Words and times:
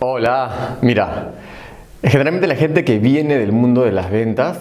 Hola, 0.00 0.76
mira, 0.80 1.32
generalmente 2.04 2.46
la 2.46 2.54
gente 2.54 2.84
que 2.84 3.00
viene 3.00 3.36
del 3.36 3.50
mundo 3.50 3.82
de 3.82 3.90
las 3.90 4.12
ventas 4.12 4.56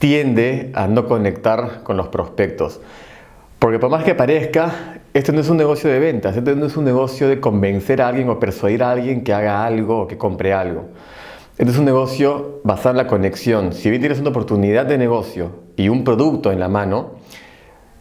tiende 0.00 0.72
a 0.74 0.88
no 0.88 1.06
conectar 1.06 1.84
con 1.84 1.96
los 1.96 2.08
prospectos. 2.08 2.80
Porque 3.60 3.78
por 3.78 3.90
más 3.90 4.02
que 4.02 4.16
parezca, 4.16 4.98
esto 5.14 5.30
no 5.30 5.38
es 5.38 5.48
un 5.48 5.56
negocio 5.56 5.88
de 5.88 6.00
ventas, 6.00 6.36
esto 6.36 6.56
no 6.56 6.66
es 6.66 6.76
un 6.76 6.84
negocio 6.84 7.28
de 7.28 7.38
convencer 7.38 8.02
a 8.02 8.08
alguien 8.08 8.28
o 8.28 8.40
persuadir 8.40 8.82
a 8.82 8.90
alguien 8.90 9.22
que 9.22 9.32
haga 9.32 9.64
algo 9.64 10.00
o 10.00 10.06
que 10.08 10.18
compre 10.18 10.52
algo. 10.52 10.88
Este 11.56 11.70
es 11.70 11.78
un 11.78 11.84
negocio 11.84 12.60
basado 12.64 12.90
en 12.90 12.96
la 12.96 13.06
conexión. 13.06 13.72
Si 13.74 13.88
bien 13.88 14.02
tienes 14.02 14.18
una 14.18 14.30
oportunidad 14.30 14.84
de 14.84 14.98
negocio 14.98 15.60
y 15.76 15.90
un 15.90 16.02
producto 16.02 16.50
en 16.50 16.58
la 16.58 16.66
mano, 16.66 17.12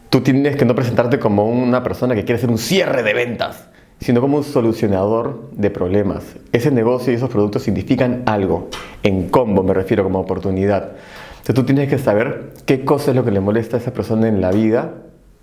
tú 0.09 0.21
tienes 0.21 0.55
que 0.55 0.65
no 0.65 0.73
presentarte 0.73 1.19
como 1.19 1.45
una 1.45 1.83
persona 1.83 2.15
que 2.15 2.25
quiere 2.25 2.39
hacer 2.39 2.49
un 2.49 2.57
cierre 2.57 3.03
de 3.03 3.13
ventas 3.13 3.70
sino 4.01 4.19
como 4.19 4.37
un 4.37 4.43
solucionador 4.43 5.49
de 5.51 5.69
problemas. 5.69 6.23
Ese 6.51 6.71
negocio 6.71 7.13
y 7.13 7.15
esos 7.15 7.29
productos 7.29 7.61
significan 7.61 8.23
algo, 8.25 8.67
en 9.03 9.29
combo 9.29 9.63
me 9.63 9.73
refiero 9.73 10.03
como 10.03 10.19
oportunidad. 10.19 10.93
Entonces 11.31 11.55
tú 11.55 11.63
tienes 11.63 11.87
que 11.87 11.99
saber 11.99 12.51
qué 12.65 12.83
cosa 12.83 13.11
es 13.11 13.17
lo 13.17 13.23
que 13.23 13.31
le 13.31 13.39
molesta 13.39 13.77
a 13.77 13.79
esa 13.79 13.93
persona 13.93 14.27
en 14.27 14.41
la 14.41 14.51
vida, 14.51 14.95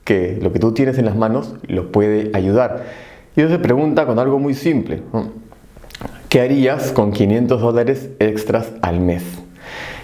que 0.05 0.39
lo 0.43 0.53
que 0.53 0.59
tú 0.59 0.73
tienes 0.73 0.99
en 0.99 1.05
las 1.05 1.17
manos 1.17 1.55
lo 1.69 1.93
puede 1.93 2.31
ayudar. 2.35 2.85
Y 3.37 3.41
eso 3.41 3.51
se 3.51 3.59
pregunta 3.59 4.07
con 4.07 4.19
algo 4.19 4.39
muy 4.39 4.55
simple. 4.55 5.03
¿Qué 6.29 6.41
harías 6.41 6.93
con 6.93 7.13
500 7.13 7.61
dólares 7.61 8.11
extras 8.19 8.73
al 8.83 9.01
mes? 9.01 9.23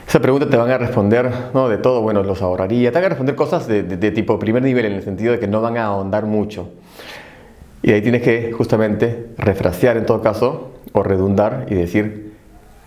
Esa 0.06 0.20
pregunta 0.20 0.48
te 0.48 0.56
van 0.56 0.70
a 0.70 0.78
responder, 0.78 1.30
¿no? 1.54 1.68
De 1.68 1.78
todo, 1.78 2.02
bueno, 2.02 2.22
los 2.22 2.42
ahorraría. 2.42 2.92
Te 2.92 2.98
van 2.98 3.06
a 3.06 3.08
responder 3.08 3.34
cosas 3.34 3.66
de, 3.66 3.82
de 3.82 4.10
tipo 4.10 4.38
primer 4.38 4.62
nivel, 4.62 4.84
en 4.84 4.92
el 4.92 5.02
sentido 5.02 5.32
de 5.32 5.40
que 5.40 5.48
no 5.48 5.60
van 5.60 5.76
a 5.76 5.86
ahondar 5.86 6.26
mucho. 6.26 6.68
Y 7.84 7.92
ahí 7.92 8.00
tienes 8.00 8.22
que 8.22 8.50
justamente 8.52 9.26
refrasear 9.36 9.98
en 9.98 10.06
todo 10.06 10.22
caso 10.22 10.70
o 10.92 11.02
redundar 11.02 11.66
y 11.68 11.74
decir, 11.74 12.32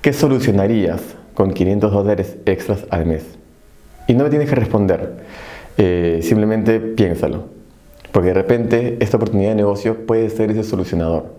¿qué 0.01 0.11
solucionarías 0.11 1.15
con 1.35 1.53
500 1.53 1.91
dólares 1.91 2.37
extras 2.47 2.83
al 2.89 3.05
mes? 3.05 3.23
Y 4.07 4.15
no 4.15 4.23
me 4.23 4.31
tienes 4.31 4.49
que 4.49 4.55
responder, 4.55 5.17
eh, 5.77 6.21
simplemente 6.23 6.79
piénsalo, 6.79 7.43
porque 8.11 8.29
de 8.29 8.33
repente 8.33 8.97
esta 8.99 9.17
oportunidad 9.17 9.49
de 9.49 9.57
negocio 9.57 10.07
puede 10.07 10.31
ser 10.31 10.49
ese 10.49 10.63
solucionador. 10.63 11.35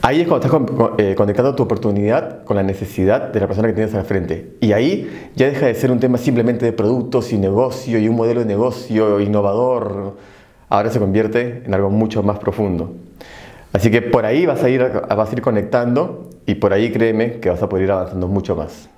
Ahí 0.00 0.20
es 0.20 0.28
cuando 0.28 0.46
estás 0.46 0.60
eh, 0.98 1.16
conectando 1.16 1.56
tu 1.56 1.64
oportunidad 1.64 2.44
con 2.44 2.56
la 2.56 2.62
necesidad 2.62 3.32
de 3.32 3.40
la 3.40 3.48
persona 3.48 3.66
que 3.66 3.74
tienes 3.74 3.96
al 3.96 4.04
frente. 4.04 4.54
Y 4.60 4.70
ahí 4.70 5.10
ya 5.34 5.46
deja 5.46 5.66
de 5.66 5.74
ser 5.74 5.90
un 5.90 5.98
tema 5.98 6.18
simplemente 6.18 6.66
de 6.66 6.72
productos 6.72 7.32
y 7.32 7.36
negocio 7.36 7.98
y 7.98 8.08
un 8.08 8.14
modelo 8.14 8.38
de 8.40 8.46
negocio 8.46 9.18
innovador 9.18 10.14
ahora 10.70 10.90
se 10.90 10.98
convierte 10.98 11.62
en 11.66 11.74
algo 11.74 11.90
mucho 11.90 12.22
más 12.22 12.38
profundo. 12.38 12.94
Así 13.72 13.90
que 13.90 14.02
por 14.02 14.24
ahí 14.24 14.46
vas 14.46 14.64
a 14.64 14.68
ir, 14.68 14.82
vas 14.82 15.30
a 15.30 15.32
ir 15.32 15.42
conectando 15.42 16.30
y 16.46 16.54
por 16.54 16.72
ahí 16.72 16.90
créeme 16.90 17.40
que 17.40 17.50
vas 17.50 17.62
a 17.62 17.68
poder 17.68 17.84
ir 17.84 17.92
avanzando 17.92 18.26
mucho 18.26 18.56
más. 18.56 18.88